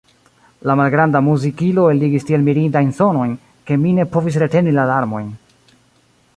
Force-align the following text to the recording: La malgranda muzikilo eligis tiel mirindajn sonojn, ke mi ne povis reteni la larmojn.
La 0.69 0.75
malgranda 0.79 1.19
muzikilo 1.25 1.83
eligis 1.95 2.25
tiel 2.29 2.47
mirindajn 2.49 2.91
sonojn, 3.01 3.37
ke 3.69 3.79
mi 3.85 3.95
ne 4.01 4.09
povis 4.17 4.43
reteni 4.45 4.77
la 4.79 4.91
larmojn. 4.93 5.33